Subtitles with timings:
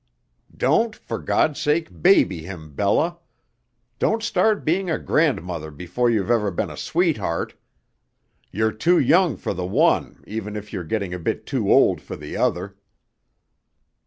[0.57, 3.19] Don't, for God's sake, baby him, Bella.
[3.99, 7.53] Don't start being a grandmother before you've ever been a sweetheart.
[8.51, 12.15] You're too young for the one even if you're getting a bit too old for
[12.15, 12.75] the other!"